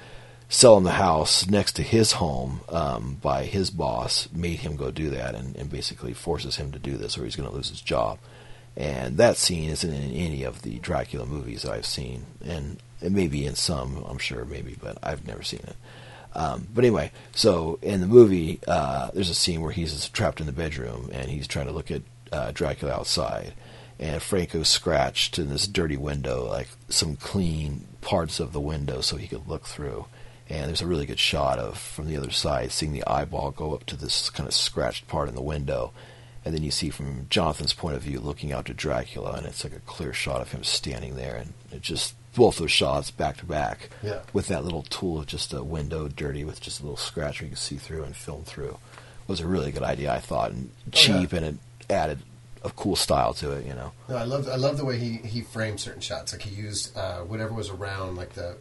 [0.48, 4.92] sell him the house next to his home um, by his boss made him go
[4.92, 7.70] do that and, and basically forces him to do this or he's going to lose
[7.70, 8.20] his job.
[8.76, 13.12] And that scene isn't in any of the Dracula movies that I've seen and it
[13.12, 15.76] may be in some I'm sure maybe but I've never seen it
[16.34, 20.46] um, but anyway so in the movie uh, there's a scene where he's trapped in
[20.46, 23.54] the bedroom and he's trying to look at uh, Dracula outside.
[24.00, 29.17] And Franco scratched in this dirty window like some clean parts of the window so
[29.17, 30.06] he could look through.
[30.50, 33.74] And there's a really good shot of from the other side seeing the eyeball go
[33.74, 35.94] up to this kind of scratched part in the window.
[36.44, 39.63] And then you see from Jonathan's point of view looking out to Dracula and it's
[39.63, 41.36] like a clear shot of him standing there.
[41.36, 43.89] And it just both those shots back to back.
[44.04, 44.22] Yeah.
[44.34, 47.46] With that little tool of just a window dirty with just a little scratch where
[47.46, 48.78] you can see through and film through
[49.28, 50.91] was a really good idea, I thought, and Oh, yeah.
[51.20, 51.56] cheap, and it
[51.89, 52.20] added
[52.63, 53.65] a cool style to it.
[53.65, 53.91] You know.
[54.10, 56.32] No, I love I love the way he he framed certain shots.
[56.34, 58.56] Like he used uh, whatever was around, like the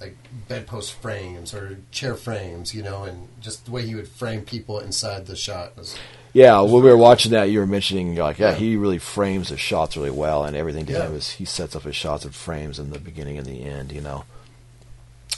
[0.00, 0.16] like
[0.48, 4.78] bedpost frames or chair frames, you know, and just the way he would frame people
[4.80, 5.96] inside the shot was
[6.32, 8.56] Yeah, when we were watching that, you were mentioning you're like, yeah, Yeah.
[8.56, 11.06] he really frames his shots really well, and everything to Yeah.
[11.06, 13.90] him is he sets up his shots and frames in the beginning and the end,
[13.90, 14.24] you know.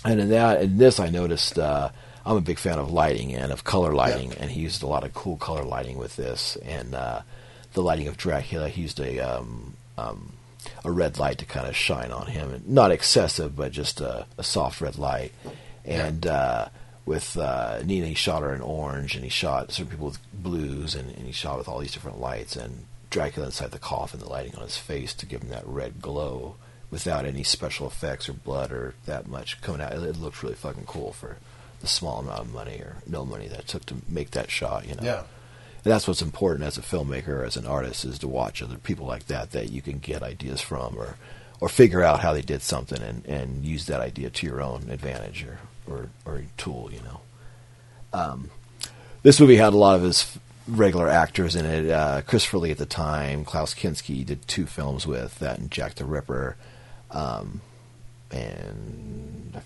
[0.05, 1.91] And in that, in this, I noticed uh,
[2.27, 5.05] I'm a big fan of lighting and of color lighting, and he used a lot
[5.05, 7.23] of cool color lighting with this, and uh,
[7.75, 10.33] the lighting of Dracula, he used a um, um,
[10.85, 14.45] a red light to kind of shine on him, not excessive, but just a, a
[14.45, 15.33] soft red light,
[15.85, 16.27] and.
[16.27, 16.69] Uh,
[17.09, 20.95] with uh, Nina, he shot her in orange, and he shot certain people with blues,
[20.95, 24.29] and, and he shot with all these different lights, and Dracula inside the coffin, the
[24.29, 26.57] lighting on his face to give him that red glow
[26.91, 29.93] without any special effects or blood or that much coming out.
[29.93, 31.39] It, it looked really fucking cool for
[31.81, 34.87] the small amount of money or no money that it took to make that shot,
[34.87, 35.03] you know.
[35.03, 35.23] yeah.
[35.85, 39.07] And that's what's important as a filmmaker, as an artist, is to watch other people
[39.07, 41.17] like that that you can get ideas from or
[41.61, 44.89] or figure out how they did something and, and use that idea to your own
[44.91, 45.59] advantage or,
[45.93, 47.21] or, or tool, you know.
[48.13, 48.51] Um,
[49.23, 50.39] this movie had a lot of his
[50.69, 51.91] regular actors in it.
[51.91, 55.97] Uh, Christopher Lee at the time, Klaus Kinski did two films with, that and Jack
[55.97, 56.57] the Ripper.
[57.11, 57.61] Um,
[58.31, 59.61] and I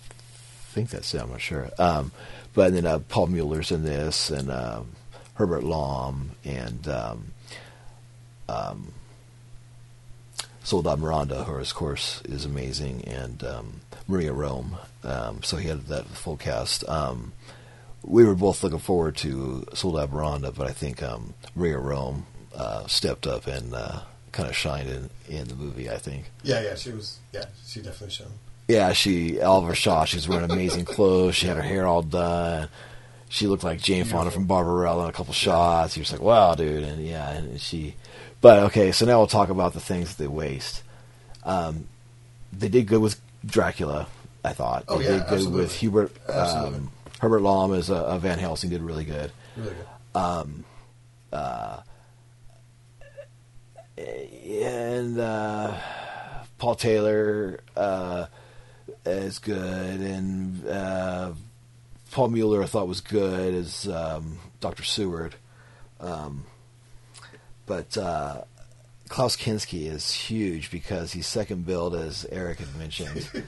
[0.71, 1.69] think that's it, I'm not sure.
[1.77, 2.11] Um,
[2.53, 4.87] but then uh, Paul Mueller's in this, and um,
[5.35, 7.33] Herbert Lom, and um,
[8.47, 8.93] um,
[10.63, 14.77] Soledad Miranda, who of course is amazing, and um, Maria Rohm.
[15.03, 16.87] Um, so he had that full cast.
[16.87, 17.33] Um,
[18.03, 22.23] we were both looking forward to Soledad Miranda, but I think um, Maria Rohm
[22.55, 25.89] uh, stepped up and uh, kind of shined in, in the movie.
[25.89, 26.31] I think.
[26.43, 28.27] Yeah, yeah, she was yeah, she definitely shone.
[28.67, 30.11] Yeah, she her shots.
[30.11, 31.35] She was wearing amazing clothes.
[31.35, 32.69] She had her hair all done.
[33.33, 35.97] She looked like Jane Fonda from Barbarella in a couple shots.
[35.97, 37.95] You're just like, wow, dude, and yeah, and she.
[38.41, 40.83] But okay, so now we'll talk about the things that they waste.
[41.43, 41.87] Um,
[42.55, 44.05] they did good with Dracula,
[44.43, 44.83] I thought.
[44.87, 45.61] Oh, they yeah, did good absolutely.
[45.61, 46.29] with Hubert.
[46.29, 46.91] Um,
[47.21, 49.31] Herbert Lom as a Van Helsing did really good.
[49.57, 49.87] Really good.
[54.45, 55.75] and uh,
[56.59, 58.27] Paul Taylor uh,
[59.07, 61.31] is good, and uh,
[62.13, 65.33] Paul Mueller I thought was good as um, Doctor Seward,
[65.99, 66.45] um,
[67.65, 68.43] but uh,
[69.09, 73.29] Klaus Kinski is huge because he's second billed as Eric had mentioned.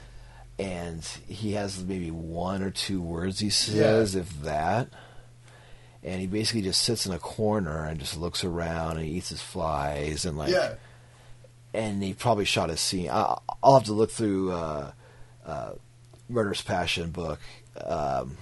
[0.58, 4.88] And he has maybe one or two words he says, if that.
[6.02, 9.42] And he basically just sits in a corner and just looks around and eats his
[9.42, 10.76] flies and like yeah.
[11.74, 13.10] and he probably shot a scene.
[13.10, 14.92] I, I'll have to look through uh,
[15.44, 15.72] uh,
[16.30, 17.40] Murderous Passion book
[17.84, 18.38] um,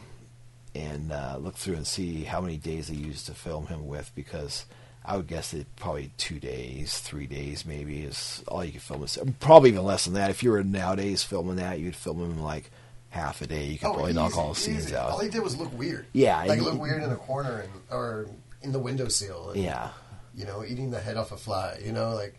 [0.75, 4.11] and uh, look through and see how many days they used to film him with
[4.15, 4.67] because
[5.05, 9.03] I would guess that probably two days, three days maybe is all you could film.
[9.03, 9.19] This.
[9.41, 10.31] Probably even less than that.
[10.31, 12.71] If you were nowadays filming that, you'd film him in like
[13.11, 13.67] half a day.
[13.67, 15.11] You could probably knock Oh, all the scenes out.
[15.11, 16.07] All he did was look weird.
[16.13, 18.27] Yeah, like look weird in a corner and or
[18.63, 19.51] in the windowsill.
[19.51, 19.91] And, yeah.
[20.35, 21.79] you know, eating the head off a fly.
[21.85, 22.35] You know, like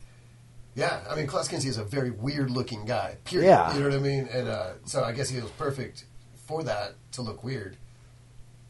[0.75, 1.01] yeah.
[1.09, 3.17] I mean, Klaus Kinski is a very weird looking guy.
[3.23, 3.47] Period.
[3.47, 3.73] Yeah.
[3.73, 4.27] you know what I mean.
[4.31, 6.05] And uh, so I guess he was perfect
[6.47, 7.77] for that to look weird.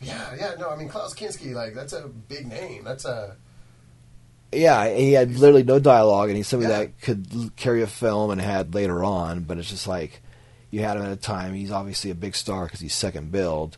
[0.06, 0.56] Yeah, yeah.
[0.60, 2.84] No, I mean Klaus Kinski, like that's a big name.
[2.84, 3.36] That's a
[4.52, 6.80] Yeah, he had literally no dialogue, and he's somebody Yeah.
[6.80, 9.42] that could carry a film and had later on.
[9.42, 10.22] But it's just like
[10.72, 11.54] you had him at a time.
[11.54, 13.78] He's obviously a big star because he's second billed,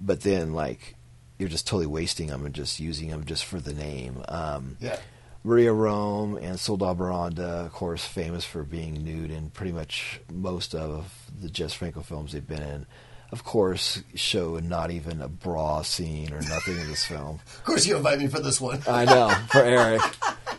[0.00, 0.94] but then like
[1.38, 4.22] you're just totally wasting him and just using him just for the name.
[4.28, 4.98] Um, yeah.
[5.46, 10.74] Maria Rohm and Soledad Miranda, of course, famous for being nude in pretty much most
[10.74, 12.86] of the Jess Franco films they've been in.
[13.34, 17.40] Of course, show not even a bra scene or nothing in this film.
[17.58, 18.80] Of course, you invite me for this one.
[18.86, 20.02] I know for Eric.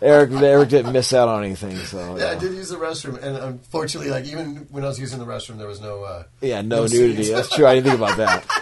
[0.01, 1.77] Eric Eric didn't miss out on anything.
[1.77, 5.19] So Yeah, I did use the restroom, and unfortunately, like even when I was using
[5.19, 6.03] the restroom, there was no.
[6.03, 7.23] Uh, Yeah, no, No nudity.
[7.23, 7.29] scenes.
[7.29, 7.65] That's true.
[7.65, 8.45] I didn't think about that.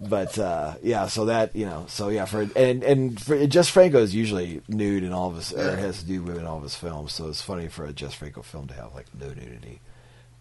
[0.00, 3.98] But uh, yeah, so that you know, so yeah, for and and for Jess Franco
[4.02, 6.62] is usually nude in all of his, or has to do with in all of
[6.62, 7.12] his films.
[7.14, 9.80] So it's funny for a Jess Franco film to have like no nudity.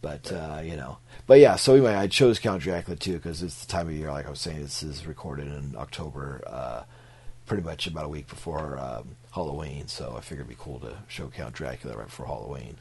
[0.03, 1.55] But uh, you know, but yeah.
[1.55, 4.11] So anyway, I chose Count Dracula too because it's the time of year.
[4.11, 6.83] Like I was saying, this is recorded in October, uh,
[7.45, 9.87] pretty much about a week before um, Halloween.
[9.87, 12.75] So I figured it'd be cool to show Count Dracula right before Halloween.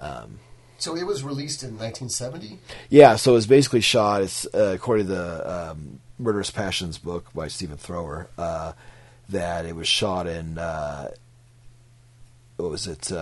[0.00, 0.40] Um,
[0.78, 2.58] so it was released in 1970.
[2.90, 4.22] yeah, so it's basically shot.
[4.22, 8.72] It's uh, according to the um, Murderous Passions book by Stephen Thrower uh,
[9.28, 11.12] that it was shot in uh,
[12.56, 13.12] what was it?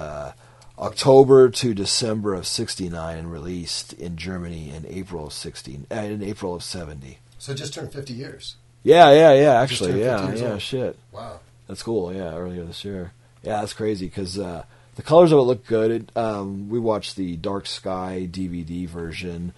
[0.78, 6.22] October to December of '69 and released in Germany in April of '16 uh, in
[6.22, 7.18] April of '70.
[7.38, 8.56] So it just turned 50 years.
[8.82, 9.60] Yeah, yeah, yeah.
[9.60, 10.52] Actually, turned 50 yeah, yeah.
[10.52, 10.62] old.
[10.62, 11.40] Shit, Wow.
[11.66, 12.12] that's cool.
[12.12, 13.12] Yeah, earlier this year.
[13.42, 14.64] Yeah, that's crazy because uh,
[14.96, 15.90] the colors of it look good.
[15.90, 19.52] It, um, we watched the Dark Sky DVD version.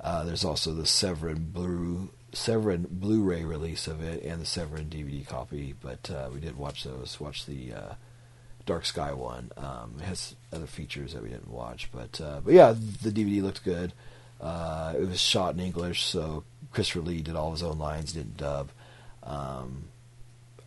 [0.00, 5.26] Uh, there's also the Severin Blue Severin Blu-ray release of it and the Severin DVD
[5.26, 5.74] copy.
[5.80, 7.18] But uh, we did watch those.
[7.20, 7.94] Watch the uh,
[8.66, 9.50] Dark Sky one.
[9.56, 13.42] Um, it has other features that we didn't watch, but uh, but yeah, the DVD
[13.42, 13.92] looked good.
[14.40, 18.36] Uh, it was shot in English, so Christopher Lee did all his own lines, didn't
[18.36, 18.70] dub.
[19.22, 19.84] Um,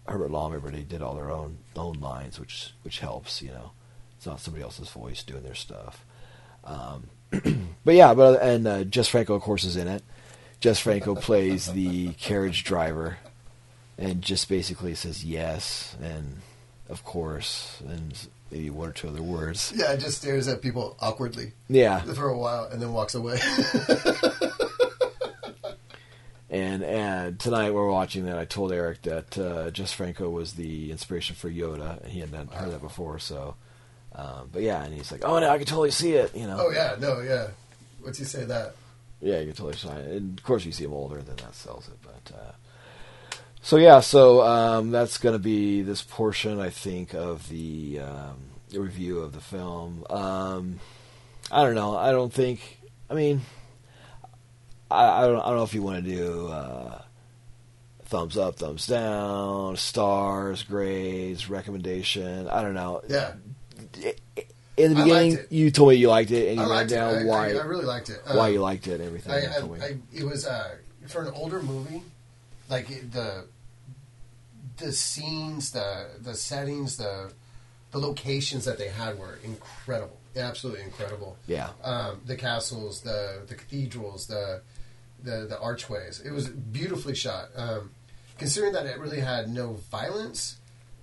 [0.07, 3.41] Herbert Lom, everybody did all their own own lines, which which helps.
[3.41, 3.71] You know,
[4.17, 6.05] it's not somebody else's voice doing their stuff.
[6.63, 7.09] Um,
[7.83, 10.03] but yeah, but and uh, Jess Franco, of course, is in it.
[10.59, 13.17] Jess Franco plays the carriage driver,
[13.97, 16.37] and just basically says yes and
[16.89, 19.73] of course and maybe one or two other words.
[19.75, 23.39] Yeah, it just stares at people awkwardly Yeah, for a while and then walks away.
[26.49, 28.37] and and tonight we're watching that.
[28.37, 32.51] I told Eric that uh, Jess Franco was the inspiration for Yoda, and he hadn't
[32.53, 33.19] heard that before.
[33.19, 33.55] So,
[34.13, 36.57] um, but yeah, and he's like, "Oh no, I can totally see it." You know,
[36.67, 37.47] oh, yeah, no, yeah.
[38.01, 38.75] What's you say that?
[39.21, 40.11] Yeah, you can totally sign it.
[40.17, 41.97] And of course, you see him older, then that sells it.
[42.03, 42.51] But uh,
[43.65, 48.37] so yeah, so um, that's going to be this portion, I think, of the, um,
[48.69, 50.05] the review of the film.
[50.07, 50.79] Um,
[51.51, 51.97] I don't know.
[51.97, 52.79] I don't think.
[53.09, 53.41] I mean,
[54.91, 55.39] I, I don't.
[55.39, 57.01] I don't know if you want to do uh,
[58.05, 62.47] thumbs up, thumbs down, stars, grades, recommendation.
[62.47, 63.01] I don't know.
[63.07, 63.33] Yeah.
[64.77, 66.95] In the beginning, you told me you liked it, and you I ran liked it.
[66.95, 68.21] down I, why I, I really liked it.
[68.25, 69.31] why Um, you liked it and everything.
[69.33, 69.79] I, you told me.
[69.81, 70.75] I, I, it was uh,
[71.07, 72.03] for an older movie,
[72.69, 73.45] like the
[74.77, 77.31] the scenes, the the settings, the
[77.91, 81.37] the locations that they had were incredible, absolutely incredible.
[81.47, 81.69] yeah.
[81.83, 84.61] Um, the castles, the the cathedrals, the
[85.23, 86.21] the the archways.
[86.21, 87.49] It was beautifully shot.
[87.55, 87.91] Um,
[88.37, 90.57] considering that it really had no violence,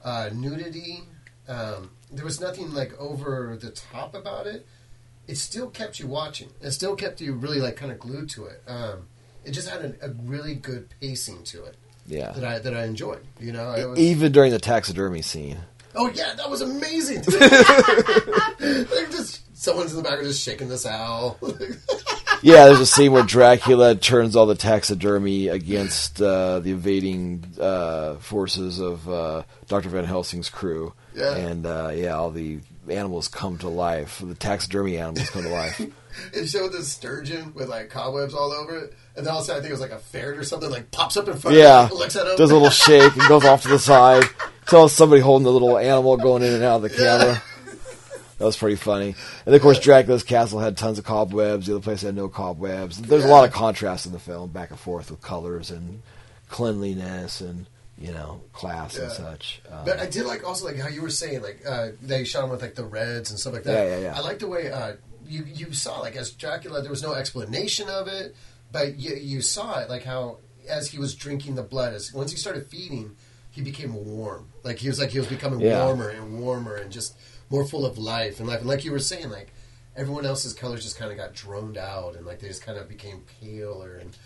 [0.04, 1.04] uh, nudity,
[1.48, 4.66] um, there was nothing like over the top about it.
[5.28, 6.50] It still kept you watching.
[6.61, 8.62] It still kept you really like kind of glued to it.
[8.66, 9.08] Um,
[9.44, 12.32] it just had a, a really good pacing to it Yeah.
[12.32, 13.24] that I that I enjoyed.
[13.40, 15.58] You know, was, Even during the taxidermy scene.
[15.94, 17.22] Oh yeah, that was amazing.
[18.62, 21.38] Like, just someone's in the background just shaking this owl.
[22.42, 28.16] Yeah, there's a scene where Dracula turns all the taxidermy against uh, the invading uh,
[28.16, 29.88] forces of uh, Dr.
[29.88, 30.92] Van Helsing's crew.
[31.14, 31.35] Yeah.
[31.37, 34.20] And uh, yeah, all the animals come to life.
[34.24, 35.81] The taxidermy animals come to life.
[36.33, 39.46] it showed this sturgeon with like cobwebs all over it, and then all of a
[39.46, 41.57] sudden I think it was like a ferret or something like pops up in front
[41.57, 41.85] Yeah.
[41.85, 44.24] of him, looks at him, Does a little shake and goes off to the side.
[44.66, 47.42] Tells somebody holding the little animal going in and out of the camera.
[48.42, 49.14] That was pretty funny.
[49.46, 51.66] And of course, Dracula's castle had tons of cobwebs.
[51.68, 53.00] The other place had no cobwebs.
[53.00, 56.02] There's a lot of contrast in the film, back and forth with colors and
[56.48, 59.62] cleanliness and you know class and such.
[59.70, 62.42] Um, But I did like also like how you were saying like uh, they shot
[62.42, 63.87] him with like the reds and stuff like that.
[63.87, 64.16] Yeah, yeah, yeah.
[64.16, 67.88] I like the way uh, you you saw like as Dracula there was no explanation
[67.88, 68.35] of it,
[68.72, 72.33] but you you saw it like how as he was drinking the blood as once
[72.33, 73.14] he started feeding,
[73.52, 74.48] he became warm.
[74.64, 75.85] Like he was like he was becoming Yeah.
[75.85, 77.14] warmer and warmer and just
[77.52, 78.58] more full of life and life.
[78.58, 79.52] And like you were saying like.
[79.94, 82.88] Everyone else's colors just kind of got droned out, and like they just kind of
[82.88, 84.16] became paler, and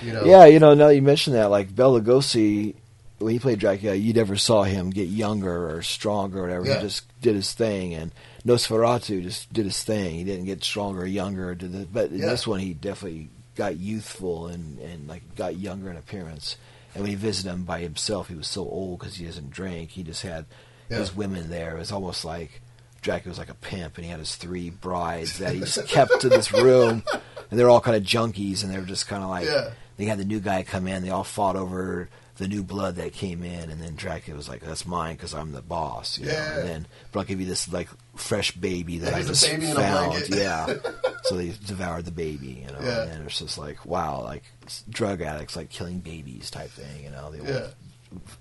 [0.00, 2.74] you know, yeah, you know, now you mentioned that, like Bela Lugosi,
[3.18, 6.64] when he played Dracula, you never saw him get younger or stronger or whatever.
[6.64, 6.76] Yeah.
[6.76, 8.12] He just did his thing, and
[8.46, 10.14] Nosferatu just did his thing.
[10.14, 11.54] He didn't get stronger or younger.
[11.54, 15.90] Did the, but in this one, he definitely got youthful and and like got younger
[15.90, 16.56] in appearance.
[16.94, 19.90] And when he visited him by himself, he was so old because he doesn't drink.
[19.90, 20.46] He just had
[20.90, 20.98] Yeah.
[20.98, 21.76] his women there.
[21.76, 22.60] It was almost like
[23.02, 26.20] Dracula was like a pimp, and he had his three brides that he just kept
[26.20, 27.02] to this room,
[27.50, 29.70] and they're all kind of junkies, and they were just kind of like Yeah.
[29.96, 31.02] they had the new guy come in.
[31.02, 34.60] They all fought over the new blood that came in, and then Dracula was like,
[34.62, 36.32] "That's mine because I'm the boss." You know?
[36.32, 36.58] Yeah.
[36.58, 39.66] And then, but I'll give you this like fresh baby that Yeah, I just baby
[39.72, 40.28] found.
[40.30, 40.74] Yeah.
[41.24, 42.80] so they devoured the baby, you know.
[42.82, 43.02] Yeah.
[43.02, 44.42] And then it's just like, wow, like
[44.88, 47.66] drug addicts like killing babies type thing, you know, the old Yeah.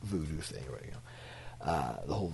[0.03, 0.81] voodoo thing, right?
[0.85, 0.97] You know,
[1.63, 2.33] uh, the whole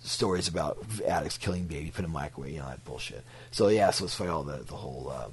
[0.00, 3.24] stories about addicts killing baby, put in microwave, you know, that bullshit.
[3.50, 5.32] So yeah, so it's like all the the whole um,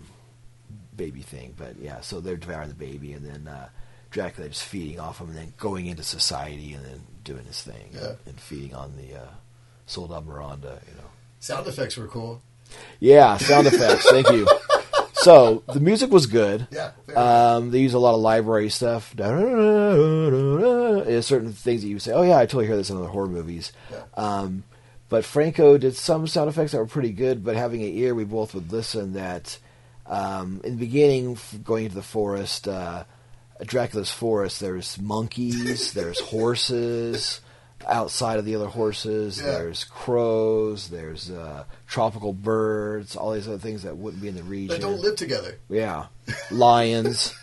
[0.96, 1.54] baby thing.
[1.58, 3.70] But yeah, so they're devouring the baby, and then uh,
[4.10, 7.90] Dracula just feeding off him, and then going into society, and then doing his thing,
[7.94, 8.10] Yeah.
[8.10, 9.28] and, and feeding on the uh,
[9.86, 11.10] Soledad Miranda, you know.
[11.40, 12.42] sound effects were cool.
[13.00, 14.10] Yeah, sound effects.
[14.10, 14.48] Thank you.
[15.24, 16.68] So the music was good.
[16.72, 19.14] Yeah, Um, they use a lot of library stuff.
[21.06, 23.28] There's certain things that you say, "Oh yeah, I totally hear this in other horror
[23.28, 24.04] movies." Yeah.
[24.16, 24.64] Um,
[25.10, 27.44] But Franco did some sound effects that were pretty good.
[27.44, 29.12] But having an ear, we both would listen.
[29.14, 29.58] That
[30.06, 33.04] um, in the beginning, going into the forest, uh,
[33.62, 37.42] Dracula's forest, there's monkeys, there's horses
[37.88, 39.40] outside of the other horses.
[39.40, 39.52] Yeah.
[39.52, 40.90] There's crows.
[40.90, 43.16] There's uh, tropical birds.
[43.16, 44.70] All these other things that wouldn't be in the region.
[44.70, 45.58] They don't live together.
[45.70, 46.08] Yeah,
[46.50, 47.34] lions.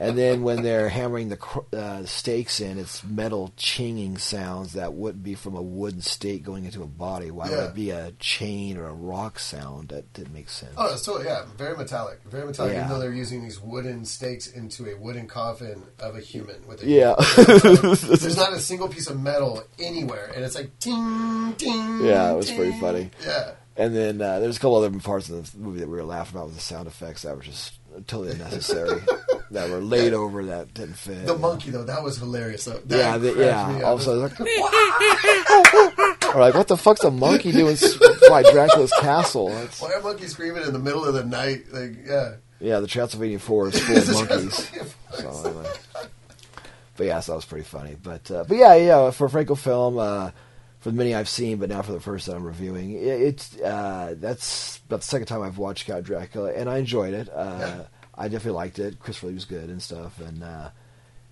[0.00, 5.22] and then when they're hammering the uh, stakes in, it's metal chinging sounds that wouldn't
[5.22, 7.30] be from a wooden stake going into a body.
[7.30, 9.90] Why would it be a chain or a rock sound?
[9.90, 10.72] That didn't make sense.
[10.78, 12.72] Oh, it's totally yeah, very metallic, very metallic.
[12.72, 12.78] Yeah.
[12.78, 16.82] Even though they're using these wooden stakes into a wooden coffin of a human with
[16.82, 22.06] a yeah, There's not a single piece of metal anywhere, and it's like ting ting.
[22.06, 23.10] Yeah, it was pretty funny.
[23.22, 26.04] Yeah, and then uh, there's a couple other parts of the movie that we were
[26.04, 29.00] laughing about with the sound effects that were just totally unnecessary.
[29.50, 31.26] that were laid over that didn't fit.
[31.26, 32.64] the monkey though, that was hilarious.
[32.64, 32.78] Though.
[32.86, 33.82] That Yeah, the, yeah.
[33.84, 34.40] All of a sudden, like,
[36.34, 37.76] or like, what the fuck's a monkey doing
[38.28, 39.48] by Dracula's castle?
[39.48, 41.64] That's, Why are monkeys screaming in the middle of the night?
[41.72, 42.34] Like, yeah.
[42.60, 44.70] yeah, the Transylvania forest full of monkeys.
[45.14, 45.70] So, anyway.
[46.96, 47.96] But yeah, so that was pretty funny.
[48.00, 50.30] But uh, but yeah, yeah, for Franco film, uh,
[50.80, 53.56] for the many I've seen, but now for the first that I'm reviewing, it, it's
[53.60, 57.28] uh, that's about the second time I've watched Count Dracula, and I enjoyed it.
[57.32, 57.82] Uh, Yeah.
[58.16, 58.98] I definitely liked it.
[59.00, 60.70] Christopher Lee was good and stuff, and uh,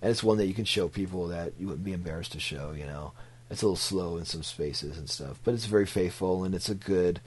[0.01, 2.71] and it's one that you can show people that you wouldn't be embarrassed to show.
[2.71, 3.11] You know,
[3.51, 6.69] it's a little slow in some spaces and stuff, but it's very faithful, and it's
[6.69, 7.19] a good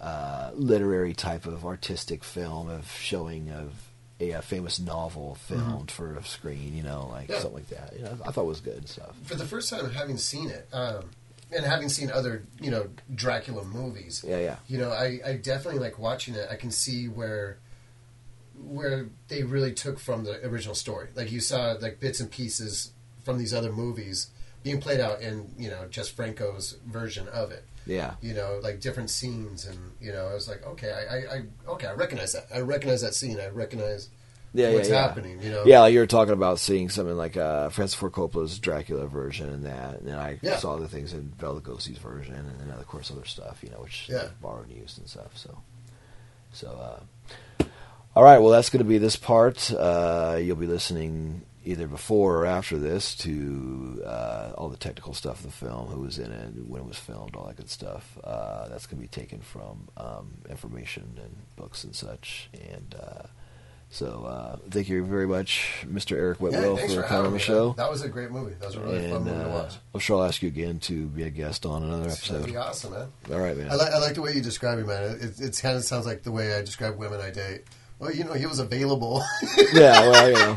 [0.00, 3.72] uh, literary type of artistic film of showing of
[4.20, 6.74] a, uh famous novel filmed for a screen.
[6.74, 7.32] You know, like Mm-hmm.
[7.32, 7.38] Yeah.
[7.40, 7.92] something like that.
[7.96, 9.14] You know, I thought it was good and stuff.
[9.24, 11.10] For the first time having seen it, um,
[11.54, 15.80] and having seen other, you know, Dracula movies, Yeah, yeah, you know, I, I definitely
[15.80, 16.46] like watching it.
[16.50, 17.58] I can see where
[18.64, 21.08] where they really took from the original story.
[21.14, 22.92] Like you saw like bits and pieces
[23.24, 24.28] from these other movies
[24.62, 27.64] being played out in, you know, just Franco's version of it.
[27.86, 28.14] yeah.
[28.20, 31.42] You know, like different scenes and you know, I was like, okay, I, I, I
[31.72, 32.46] okay, I recognize that.
[32.54, 33.40] I recognize that scene.
[33.40, 34.08] I recognize
[34.54, 35.02] Yeah, what's yeah, yeah.
[35.08, 35.62] happening, you know.
[35.64, 39.48] Yeah, like you were talking about seeing something like uh, Francis Ford Coppola's Dracula version
[39.48, 40.58] and that, and then I Yeah.
[40.58, 43.78] saw the things in Bela Lugosi's version, and then of course other stuff, you know,
[43.82, 44.18] which Yeah.
[44.24, 45.36] they borrowed and used and stuff.
[45.38, 45.58] So,
[46.52, 47.64] so uh,
[48.14, 49.72] all right, well that's going to be this part.
[49.72, 55.38] Uh, you'll be listening either before or after this to uh, all the technical stuff
[55.38, 58.18] of the film, who was in it, when it was filmed, all that good stuff.
[58.22, 62.94] Uh, that's going to be taken from um, information and books and such, and.
[63.00, 63.22] Uh,
[63.92, 66.16] so uh, thank you very much, Mr.
[66.16, 67.74] Eric Whitwell, thanks for for coming on the show.
[67.74, 68.54] That, was a great movie.
[68.54, 69.74] That was a really fun and movie to uh, watch.
[69.94, 72.56] I'm sure I'll ask you again to be a guest on another episode That'd be
[72.56, 73.08] awesome, man.
[73.30, 73.70] All right, man.
[73.70, 75.18] I like I like the way you describe him, man.
[75.20, 77.64] It, it kind of sounds like the way I describe women I date.
[77.98, 79.22] Well, you know, he was available.
[79.72, 80.56] yeah, well, you know.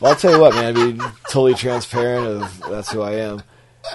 [0.00, 0.76] Well, I'll tell you what, man.
[0.76, 0.98] I mean,
[1.28, 3.42] totally transparent of that's who I am.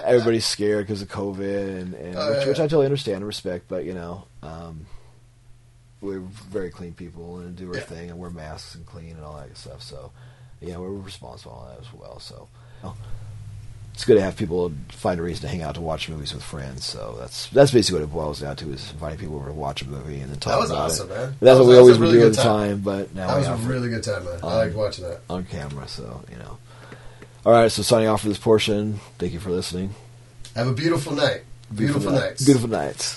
[0.04, 2.60] Everybody's scared because of COVID, and, and Oh, which, yeah, which.
[2.60, 3.66] I totally understand and respect.
[3.68, 4.86] But you know, um,
[6.02, 7.82] we're very clean people and do our Yeah.
[7.84, 9.82] thing and wear masks and clean and all that stuff.
[9.82, 10.12] So,
[10.62, 12.20] yeah, we're responsible on that as well.
[12.20, 12.48] So,
[12.84, 12.96] you know,
[13.94, 16.42] it's good to have people find a reason to hang out to watch movies with
[16.44, 16.86] friends.
[16.86, 19.82] So that's that's basically what it boils down to is inviting people over to watch
[19.82, 20.68] a movie and then talk to me.
[20.78, 21.14] That was about awesome, it.
[21.16, 21.28] man.
[21.28, 22.80] That's That what we always really do at good the time.
[22.80, 24.36] but now that was a really good time, man.
[24.42, 25.20] I Um, liked watching that.
[25.30, 25.88] on camera.
[25.90, 26.58] So you know.
[27.46, 29.00] All right, so signing off for this portion.
[29.18, 29.96] Thank you for listening.
[30.56, 31.44] Have a beautiful night.
[31.74, 32.44] Beautiful, night- nights.
[32.46, 33.16] Beautiful nights.